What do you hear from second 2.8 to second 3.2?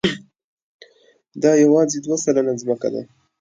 ده.